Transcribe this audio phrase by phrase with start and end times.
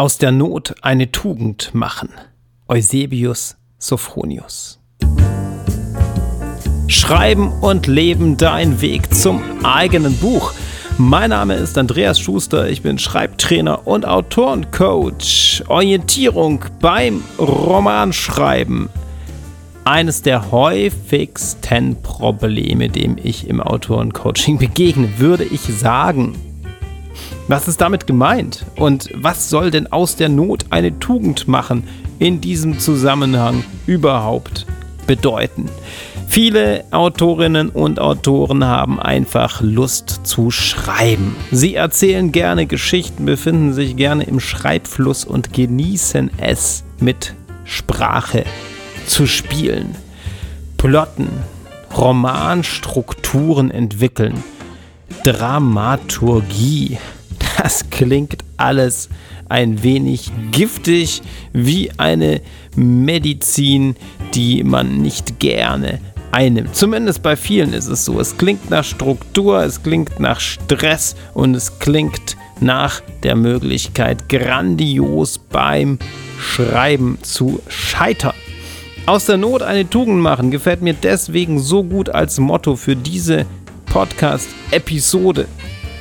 [0.00, 2.08] Aus der Not eine Tugend machen.
[2.68, 4.80] Eusebius Sophronius.
[6.88, 10.54] Schreiben und Leben dein Weg zum eigenen Buch.
[10.96, 15.64] Mein Name ist Andreas Schuster, ich bin Schreibtrainer und Autorencoach.
[15.68, 18.88] Orientierung beim Romanschreiben.
[19.84, 26.49] Eines der häufigsten Probleme, dem ich im Autorencoaching begegne, würde ich sagen.
[27.48, 28.64] Was ist damit gemeint?
[28.76, 31.84] Und was soll denn aus der Not eine Tugend machen
[32.18, 34.66] in diesem Zusammenhang überhaupt
[35.06, 35.68] bedeuten?
[36.28, 41.34] Viele Autorinnen und Autoren haben einfach Lust zu schreiben.
[41.50, 47.34] Sie erzählen gerne Geschichten, befinden sich gerne im Schreibfluss und genießen es mit
[47.64, 48.44] Sprache
[49.06, 49.96] zu spielen.
[50.76, 51.30] Plotten,
[51.96, 54.44] Romanstrukturen entwickeln,
[55.24, 56.98] Dramaturgie.
[57.70, 59.08] Das klingt alles
[59.48, 62.40] ein wenig giftig wie eine
[62.74, 63.94] Medizin,
[64.34, 66.00] die man nicht gerne
[66.32, 66.74] einnimmt.
[66.74, 68.18] Zumindest bei vielen ist es so.
[68.18, 75.38] Es klingt nach Struktur, es klingt nach Stress und es klingt nach der Möglichkeit, grandios
[75.38, 76.00] beim
[76.40, 78.34] Schreiben zu scheitern.
[79.06, 83.46] Aus der Not eine Tugend machen gefällt mir deswegen so gut als Motto für diese
[83.86, 85.46] Podcast-Episode.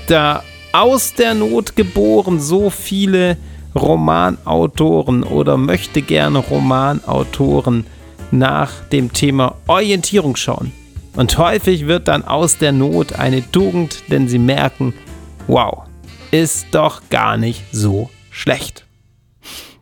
[0.08, 0.42] Da
[0.72, 3.38] aus der Not geboren so viele
[3.76, 7.86] Romanautoren oder möchte gerne Romanautoren
[8.32, 10.72] nach dem Thema Orientierung schauen.
[11.16, 14.94] Und häufig wird dann aus der Not eine Tugend, denn sie merken,
[15.48, 15.84] wow,
[16.32, 18.86] ist doch gar nicht so schlecht.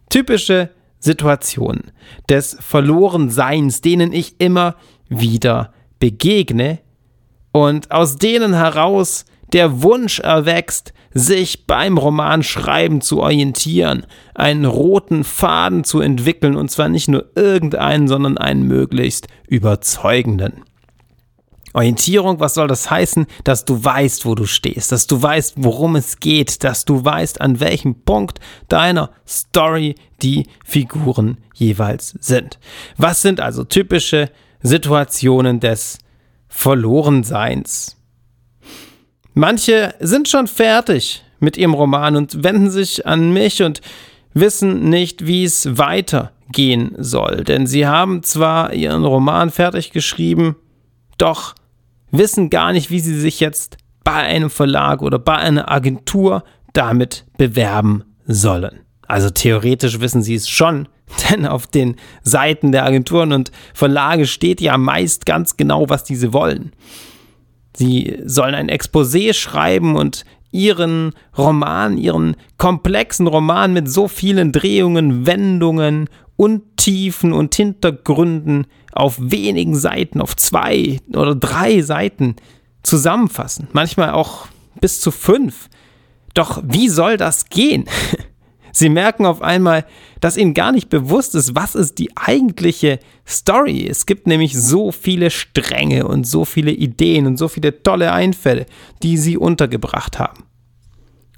[0.10, 1.92] Typische Situationen
[2.30, 4.76] des Verlorenseins, denen ich immer
[5.10, 6.80] wieder begegne
[7.52, 15.84] und aus denen heraus der Wunsch erwächst, sich beim Romanschreiben zu orientieren, einen roten Faden
[15.84, 20.64] zu entwickeln und zwar nicht nur irgendeinen, sondern einen möglichst überzeugenden.
[21.74, 23.28] Orientierung, was soll das heißen?
[23.44, 27.40] Dass du weißt, wo du stehst, dass du weißt, worum es geht, dass du weißt,
[27.42, 32.58] an welchem Punkt deiner Story die Figuren jeweils sind.
[32.98, 34.32] Was sind also typische
[34.62, 36.00] Situationen des
[36.48, 37.97] Verlorenseins?
[39.38, 43.82] Manche sind schon fertig mit ihrem Roman und wenden sich an mich und
[44.34, 47.44] wissen nicht, wie es weitergehen soll.
[47.44, 50.56] Denn sie haben zwar ihren Roman fertig geschrieben,
[51.20, 51.54] doch
[52.10, 56.44] wissen gar nicht, wie sie sich jetzt bei einem Verlag oder bei einer Agentur
[56.74, 58.80] damit bewerben sollen.
[59.08, 60.88] Also theoretisch wissen sie es schon,
[61.30, 66.34] denn auf den Seiten der Agenturen und Verlage steht ja meist ganz genau, was diese
[66.34, 66.72] wollen.
[67.78, 75.28] Sie sollen ein Exposé schreiben und ihren Roman, ihren komplexen Roman mit so vielen Drehungen,
[75.28, 82.36] Wendungen, Untiefen und Hintergründen auf wenigen Seiten, auf zwei oder drei Seiten
[82.82, 83.68] zusammenfassen.
[83.74, 84.48] Manchmal auch
[84.82, 85.70] bis zu fünf.
[86.34, 87.86] Doch wie soll das gehen?
[88.78, 89.86] Sie merken auf einmal,
[90.20, 93.88] dass ihnen gar nicht bewusst ist, was ist die eigentliche Story.
[93.90, 98.68] Es gibt nämlich so viele Stränge und so viele Ideen und so viele tolle Einfälle,
[99.02, 100.44] die sie untergebracht haben.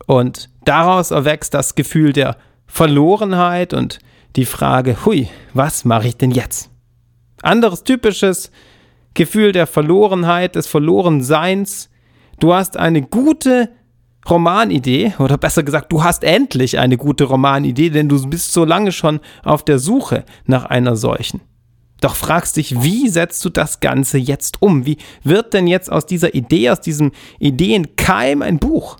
[0.05, 2.35] Und daraus erwächst das Gefühl der
[2.67, 3.99] Verlorenheit und
[4.35, 6.69] die Frage, hui, was mache ich denn jetzt?
[7.41, 8.51] Anderes typisches
[9.13, 11.89] Gefühl der Verlorenheit, des Verlorenseins.
[12.41, 13.69] Du hast eine gute
[14.27, 18.91] Romanidee, oder besser gesagt, du hast endlich eine gute Romanidee, denn du bist so lange
[18.91, 21.41] schon auf der Suche nach einer solchen.
[22.01, 24.85] Doch fragst dich, wie setzt du das Ganze jetzt um?
[24.85, 28.97] Wie wird denn jetzt aus dieser Idee, aus diesem Ideenkeim ein Buch?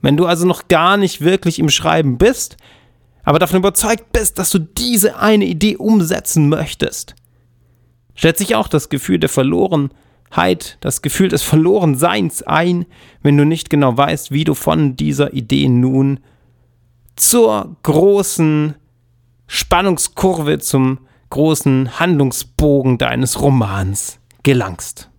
[0.00, 2.56] Wenn du also noch gar nicht wirklich im Schreiben bist,
[3.24, 7.14] aber davon überzeugt bist, dass du diese eine Idee umsetzen möchtest,
[8.14, 9.96] stellt sich auch das Gefühl der Verlorenheit
[10.36, 12.86] Heit, das Gefühl des Verlorenseins ein,
[13.22, 16.20] wenn du nicht genau weißt, wie du von dieser Idee nun
[17.16, 18.74] zur großen
[19.46, 20.98] Spannungskurve, zum
[21.30, 25.10] großen Handlungsbogen deines Romans gelangst.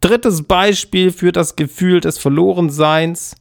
[0.00, 3.36] Drittes Beispiel für das Gefühl des Verlorenseins.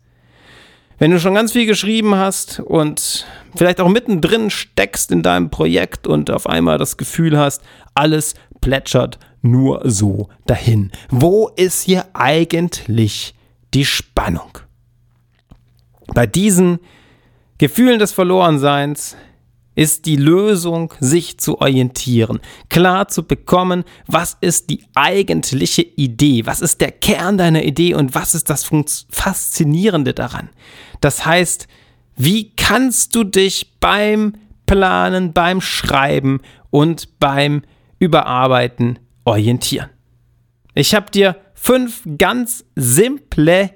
[0.97, 6.07] Wenn du schon ganz viel geschrieben hast und vielleicht auch mittendrin steckst in deinem Projekt
[6.07, 7.61] und auf einmal das Gefühl hast,
[7.93, 8.35] alles
[8.65, 10.91] plätschert nur so dahin.
[11.11, 13.35] Wo ist hier eigentlich
[13.75, 14.57] die Spannung?
[16.15, 16.79] Bei diesen
[17.59, 19.15] Gefühlen des Verlorenseins
[19.75, 26.61] ist die Lösung, sich zu orientieren, klar zu bekommen, was ist die eigentliche Idee, was
[26.61, 28.67] ist der Kern deiner Idee und was ist das
[29.11, 30.49] Faszinierende daran.
[31.01, 31.67] Das heißt,
[32.15, 34.35] Wie kannst du dich beim
[34.65, 36.39] Planen, beim Schreiben
[36.69, 37.61] und beim
[38.05, 39.89] Überarbeiten orientieren?
[40.75, 43.71] Ich habe dir fünf ganz simple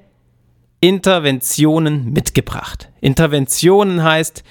[0.79, 2.89] Interventionen mitgebracht.
[3.01, 4.43] Interventionen heißt,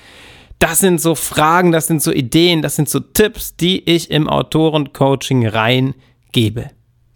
[0.59, 4.29] das sind so Fragen, das sind so Ideen, das sind so Tipps, die ich im
[4.29, 6.71] Autorencoaching reingebe.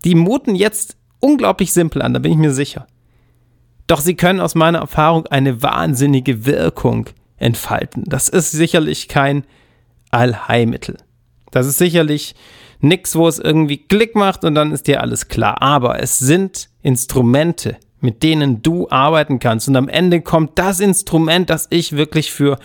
[0.04, 2.86] Die muten jetzt unglaublich simpel an, da bin ich mir sicher.
[3.88, 8.04] Doch sie können aus meiner Erfahrung eine wahnsinnige Wirkung entfalten.
[8.06, 9.44] Das ist sicherlich kein
[10.10, 10.98] Allheilmittel.
[11.52, 12.34] Das ist sicherlich
[12.81, 15.62] nichts, wo es irgendwie Klick macht und dann ist dir alles klar.
[15.62, 19.69] Aber es sind Instrumente, mit denen du arbeiten kannst.
[19.69, 22.58] Und am Ende kommt das Instrument, das ich wirklich für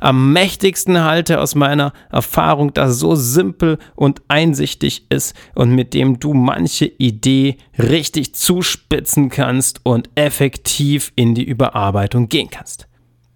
[0.00, 6.18] am mächtigsten halte aus meiner Erfahrung, das so simpel und einsichtig ist und mit dem
[6.18, 12.88] du manche Idee richtig zuspitzen kannst und effektiv in die Überarbeitung gehen kannst.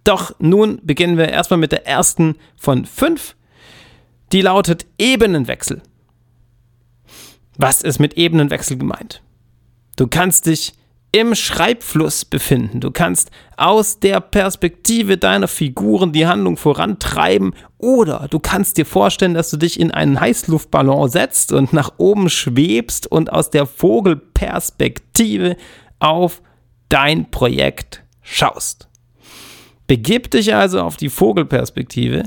[0.04, 3.36] Doch nun beginnen wir erstmal mit der ersten von fünf.
[4.34, 5.80] Die lautet Ebenenwechsel.
[7.56, 9.22] Was ist mit Ebenenwechsel gemeint?
[9.94, 10.72] Du kannst dich
[11.12, 12.80] im Schreibfluss befinden.
[12.80, 19.34] Du kannst aus der Perspektive deiner Figuren die Handlung vorantreiben oder du kannst dir vorstellen,
[19.34, 25.56] dass du dich in einen Heißluftballon setzt und nach oben schwebst und aus der Vogelperspektive
[26.00, 26.42] auf
[26.88, 28.88] dein Projekt schaust.
[29.86, 32.24] Begib dich also auf die Vogelperspektive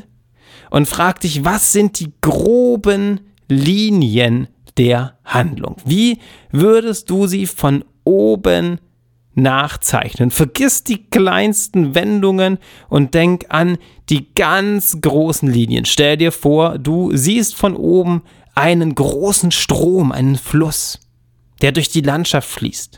[0.69, 4.47] und frag dich, was sind die groben Linien
[4.77, 5.77] der Handlung?
[5.85, 6.19] Wie
[6.51, 8.79] würdest du sie von oben
[9.37, 10.31] nachzeichnen.
[10.31, 12.57] Vergiss die kleinsten Wendungen
[12.89, 13.77] und denk an
[14.09, 15.85] die ganz großen Linien.
[15.85, 18.23] Stell dir vor, du siehst von oben
[18.55, 20.99] einen großen Strom, einen Fluss,
[21.61, 22.97] der durch die Landschaft fließt.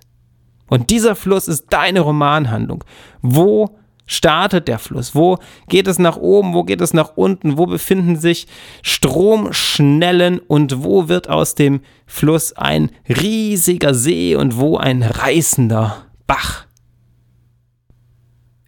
[0.70, 2.86] Und dieser Fluss ist deine Romanhandlung.
[3.22, 3.78] Wo
[4.10, 5.16] startet der Fluss?
[5.16, 5.38] Wo
[5.70, 6.54] geht es nach oben?
[6.54, 7.58] Wo geht es nach unten?
[7.58, 8.48] Wo befinden sich
[8.82, 16.66] Stromschnellen und wo wird aus dem Fluss ein riesiger See und wo ein reißender Bach?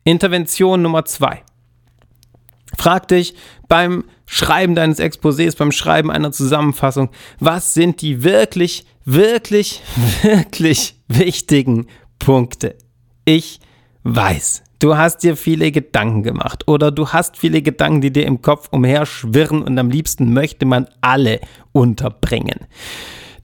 [0.04, 1.44] Intervention Nummer zwei.
[2.78, 3.36] Frag dich
[3.68, 7.10] beim Schreiben deines Exposés, beim Schreiben einer Zusammenfassung,
[7.40, 9.82] was sind die wirklich, wirklich,
[10.22, 12.78] wirklich wichtigen Punkte?
[13.26, 13.60] Ich
[14.04, 18.42] weiß, Du hast dir viele Gedanken gemacht oder du hast viele Gedanken, die dir im
[18.42, 21.40] Kopf umherschwirren und am liebsten möchte man alle
[21.72, 22.62] unterbringen.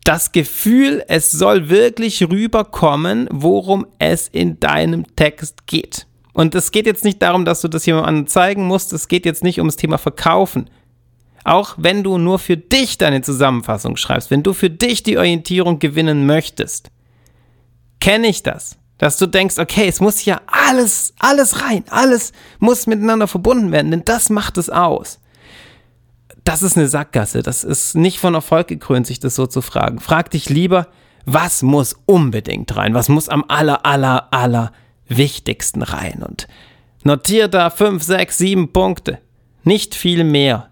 [0.04, 6.08] Das Gefühl, es soll wirklich rüberkommen, worum es in deinem Text geht.
[6.34, 9.44] Und es geht jetzt nicht darum, dass du das jemandem zeigen musst, es geht jetzt
[9.44, 10.72] nicht ums Thema Verkaufen.
[11.44, 15.78] Auch wenn du nur für dich deine Zusammenfassung schreibst, wenn du für dich die Orientierung
[15.78, 16.90] gewinnen möchtest,
[18.00, 22.88] kenne ich das dass du denkst, okay, es muss ja alles, alles rein, alles muss
[22.88, 25.20] miteinander verbunden werden, denn das macht es aus.
[26.44, 30.00] Das ist eine Sackgasse, das ist nicht von Erfolg gekrönt, sich das so zu fragen.
[30.00, 30.88] Frag dich lieber,
[31.26, 34.72] was muss unbedingt rein, was muss am aller, aller, aller
[35.10, 36.48] wichtigsten rein und
[37.04, 39.20] notier da fünf, sechs, sieben Punkte,
[39.64, 40.72] nicht viel mehr.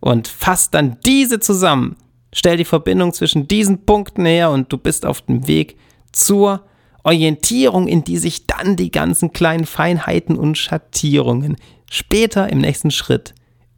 [0.00, 1.96] Und fass dann diese zusammen,
[2.32, 5.76] stell die Verbindung zwischen diesen Punkten her und du bist auf dem Weg
[6.12, 6.64] zur
[7.06, 11.56] Orientierung, in die sich dann die ganzen kleinen Feinheiten und Schattierungen
[11.88, 13.32] später im nächsten Schritt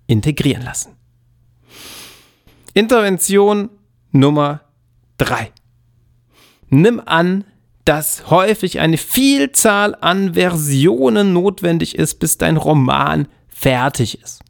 [0.06, 0.96] integrieren lassen.
[2.72, 3.68] Intervention
[4.12, 4.62] Nummer
[5.18, 5.52] 3.
[6.70, 7.44] Nimm an,
[7.84, 14.42] dass häufig eine Vielzahl an Versionen notwendig ist, bis dein Roman fertig ist.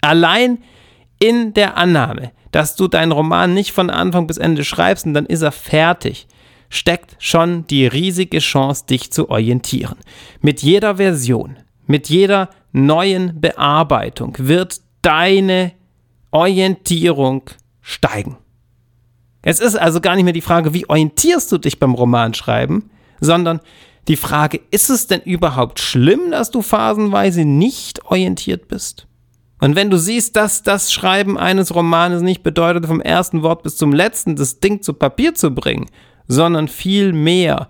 [0.00, 0.62] Allein
[1.18, 5.26] in der Annahme, dass du deinen Roman nicht von Anfang bis Ende schreibst und dann
[5.26, 6.26] ist er fertig,
[6.72, 9.96] steckt schon die riesige Chance, dich zu orientieren.
[10.40, 15.72] Mit jeder Version, mit jeder neuen Bearbeitung wird deine
[16.30, 17.42] Orientierung
[17.82, 18.38] steigen.
[19.42, 23.60] Es ist also gar nicht mehr die Frage, wie orientierst du dich beim Romanschreiben, sondern
[24.08, 29.06] die Frage, ist es denn überhaupt schlimm, dass du phasenweise nicht orientiert bist?
[29.60, 33.76] Und wenn du siehst, dass das Schreiben eines Romanes nicht bedeutet, vom ersten Wort bis
[33.76, 35.86] zum letzten das Ding zu Papier zu bringen,
[36.28, 37.68] sondern viel mehr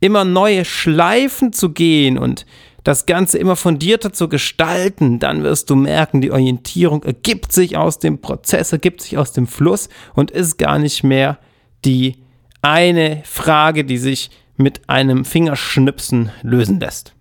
[0.00, 2.46] immer neue Schleifen zu gehen und
[2.84, 7.98] das Ganze immer fundierter zu gestalten, dann wirst du merken, die Orientierung ergibt sich aus
[7.98, 11.38] dem Prozess, ergibt sich aus dem Fluss und ist gar nicht mehr
[11.84, 12.16] die
[12.62, 17.14] eine Frage, die sich mit einem Fingerschnipsen lösen lässt.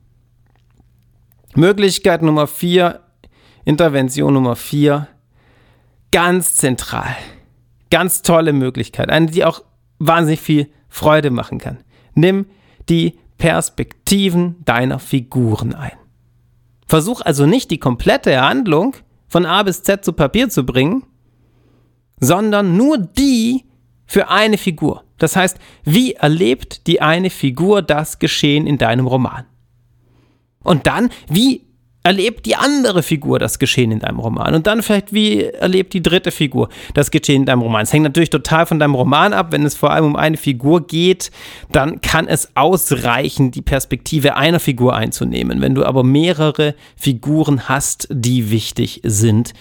[1.55, 3.01] Möglichkeit Nummer vier,
[3.65, 5.07] Intervention Nummer vier,
[6.11, 7.15] ganz zentral,
[7.91, 9.63] ganz tolle Möglichkeit, eine, die auch
[9.99, 11.77] wahnsinnig viel Freude machen kann.
[12.15, 12.45] Nimm
[12.89, 15.91] die Perspektiven deiner Figuren ein.
[16.87, 18.95] Versuch also nicht die komplette Handlung
[19.27, 21.03] von A bis Z zu Papier zu bringen,
[22.19, 23.65] sondern nur die
[24.05, 25.03] für eine Figur.
[25.19, 29.45] Das heißt, wie erlebt die eine Figur das Geschehen in deinem Roman?
[30.63, 31.68] Und dann, wie
[32.03, 34.55] erlebt die andere Figur das Geschehen in deinem Roman?
[34.55, 37.83] Und dann vielleicht, wie erlebt die dritte Figur das Geschehen in deinem Roman?
[37.83, 39.51] Es hängt natürlich total von deinem Roman ab.
[39.51, 41.31] Wenn es vor allem um eine Figur geht,
[41.71, 45.61] dann kann es ausreichen, die Perspektive einer Figur einzunehmen.
[45.61, 49.53] Wenn du aber mehrere Figuren hast, die wichtig sind,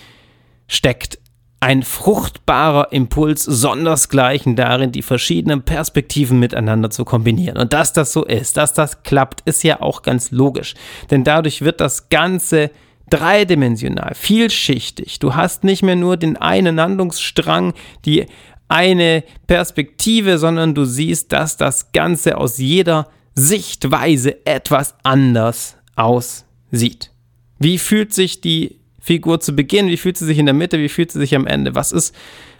[0.68, 1.18] steckt
[1.60, 7.58] ein fruchtbarer Impuls sondersgleichen darin, die verschiedenen Perspektiven miteinander zu kombinieren.
[7.58, 10.74] Und dass das so ist, dass das klappt, ist ja auch ganz logisch.
[11.10, 12.70] Denn dadurch wird das Ganze
[13.10, 15.18] dreidimensional, vielschichtig.
[15.18, 17.74] Du hast nicht mehr nur den einen Handlungsstrang,
[18.04, 18.26] die
[18.68, 27.10] eine Perspektive, sondern du siehst, dass das Ganze aus jeder Sichtweise etwas anders aussieht.
[27.58, 28.77] Wie fühlt sich die
[29.08, 31.46] Figur zu Beginn, wie fühlt sie sich in der Mitte, wie fühlt sie sich am
[31.46, 31.74] Ende.
[31.74, 32.14] Was ist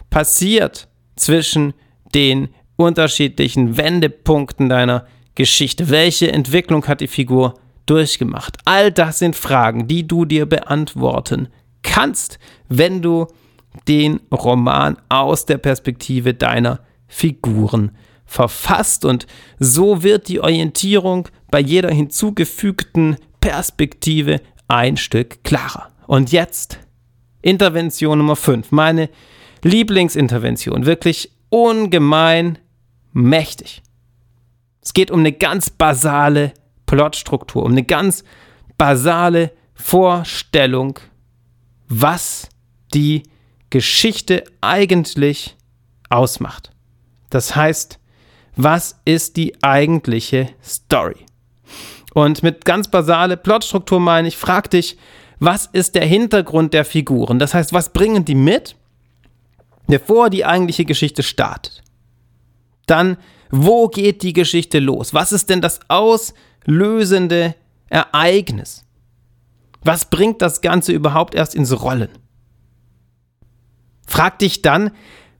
[0.09, 1.75] passiert zwischen
[2.15, 5.91] den unterschiedlichen Wendepunkten deiner Geschichte?
[5.91, 7.53] Welche Entwicklung hat die Figur
[7.85, 8.57] durchgemacht?
[8.65, 11.49] All das sind Fragen, die du dir beantworten
[11.83, 13.27] kannst, wenn du
[13.87, 17.91] den Roman aus der Perspektive deiner Figuren
[18.25, 19.05] verfasst.
[19.05, 19.27] Und
[19.59, 25.89] so wird die Orientierung bei jeder hinzugefügten Perspektive ein Stück klarer.
[26.09, 26.79] Und jetzt
[27.43, 29.11] Intervention Nummer 5, meine
[29.61, 32.57] Lieblingsintervention, wirklich ungemein
[33.13, 33.83] mächtig.
[34.81, 36.55] Es geht um eine ganz basale
[36.87, 38.23] Plotstruktur, um eine ganz
[38.75, 40.97] basale Vorstellung,
[41.89, 42.49] was
[42.95, 43.21] die
[43.69, 45.57] Geschichte eigentlich
[46.09, 46.71] ausmacht.
[47.29, 47.99] Das heißt,
[48.55, 51.27] was ist die eigentliche Story?
[52.15, 54.97] Und mit ganz basale Plotstruktur meine ich, frag dich,
[55.39, 57.39] was ist der Hintergrund der Figuren?
[57.39, 58.75] Das heißt, was bringen die mit,
[59.87, 61.81] bevor die eigentliche Geschichte startet?
[62.85, 63.17] Dann,
[63.49, 65.13] wo geht die Geschichte los?
[65.13, 67.55] Was ist denn das auslösende
[67.89, 68.85] Ereignis?
[69.83, 72.09] Was bringt das Ganze überhaupt erst ins Rollen?
[74.05, 74.91] Frag dich dann,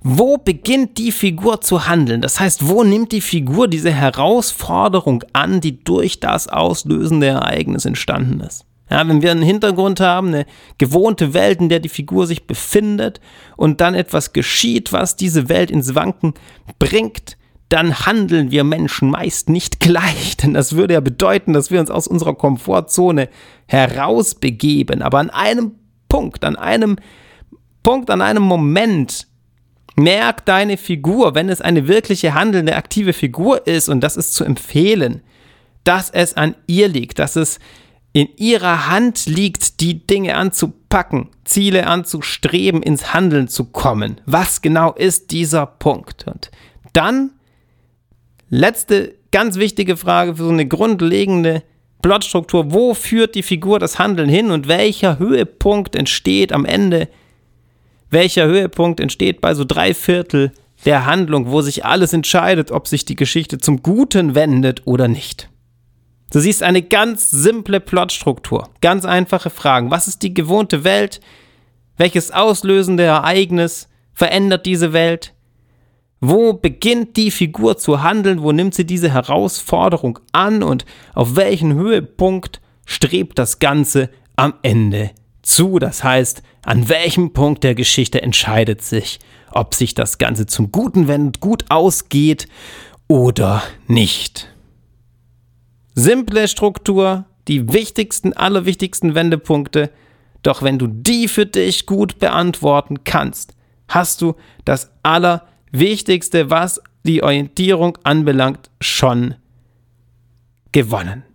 [0.01, 2.21] wo beginnt die Figur zu handeln?
[2.21, 8.39] Das heißt, wo nimmt die Figur diese Herausforderung an, die durch das auslösende Ereignis entstanden
[8.39, 8.68] ist?
[8.89, 10.45] Ja, wenn wir einen Hintergrund haben, eine
[10.77, 13.21] gewohnte Welt, in der die Figur sich befindet
[13.55, 16.33] und dann etwas geschieht, was diese Welt ins Wanken
[16.79, 17.37] bringt,
[17.69, 21.91] dann handeln wir Menschen meist nicht gleich, denn das würde ja bedeuten, dass wir uns
[21.91, 23.29] aus unserer Komfortzone
[23.67, 25.01] herausbegeben.
[25.01, 25.73] Aber an einem
[26.07, 26.97] Punkt, an einem
[27.83, 29.27] Punkt, an einem Moment
[29.95, 34.43] merkt deine Figur, wenn es eine wirkliche handelnde, aktive Figur ist, und das ist zu
[34.43, 35.21] empfehlen,
[35.83, 37.59] dass es an ihr liegt, dass es
[38.13, 44.19] in ihrer Hand liegt, die Dinge anzupacken, Ziele anzustreben, ins Handeln zu kommen.
[44.25, 46.25] Was genau ist dieser Punkt?
[46.27, 46.49] Und
[46.93, 47.31] dann,
[48.49, 51.63] letzte ganz wichtige Frage für so eine grundlegende
[52.01, 52.71] Plotstruktur.
[52.71, 57.09] Wo führt die Figur das Handeln hin und welcher Höhepunkt entsteht am Ende?
[58.09, 60.51] Welcher Höhepunkt entsteht bei so drei Viertel
[60.85, 65.48] der Handlung, wo sich alles entscheidet, ob sich die Geschichte zum Guten wendet oder nicht?
[66.31, 69.89] Du siehst eine ganz simple Plotstruktur, ganz einfache Fragen.
[69.89, 71.21] Was ist die gewohnte Welt?
[71.97, 75.33] Welches auslösende Ereignis verändert diese Welt?
[76.21, 78.41] Wo beginnt die Figur zu handeln?
[78.43, 80.61] Wo nimmt sie diese Herausforderung an?
[80.61, 85.79] Und auf welchen Höhepunkt strebt das Ganze am Ende zu?
[85.79, 89.19] Das heißt, an welchem Punkt der Geschichte entscheidet sich,
[89.51, 92.47] ob sich das Ganze zum Guten wendet, gut ausgeht
[93.07, 94.49] oder nicht.
[95.99, 99.91] Simple Struktur, die wichtigsten, allerwichtigsten Wendepunkte.
[100.43, 103.53] Doch wenn du die für dich gut beantworten kannst,
[103.89, 109.35] hast du das Allerwichtigste, was die Orientierung anbelangt, schon
[110.71, 111.25] gewonnen.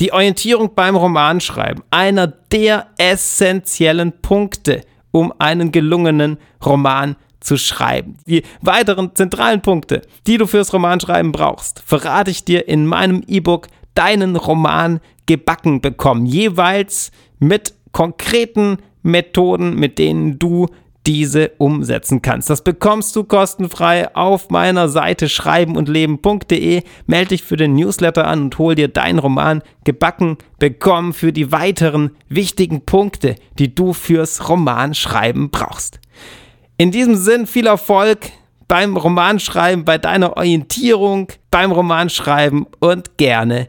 [0.00, 4.80] Die Orientierung beim Romanschreiben, einer der essentiellen Punkte,
[5.12, 8.16] um einen gelungenen Roman zu schreiben.
[8.26, 13.68] Die weiteren zentralen Punkte, die du fürs Romanschreiben brauchst, verrate ich dir in meinem E-Book
[13.94, 16.26] deinen Roman gebacken bekommen.
[16.26, 20.66] Jeweils mit konkreten Methoden, mit denen du
[21.06, 22.50] diese umsetzen kannst.
[22.50, 26.82] Das bekommst du kostenfrei auf meiner Seite schreibenundleben.de.
[27.06, 31.52] Melde dich für den Newsletter an und hol dir deinen Roman gebacken bekommen für die
[31.52, 36.00] weiteren wichtigen Punkte, die du fürs Romanschreiben brauchst.
[36.76, 38.30] In diesem Sinn viel Erfolg
[38.68, 43.68] beim Romanschreiben, bei deiner Orientierung beim Romanschreiben und gerne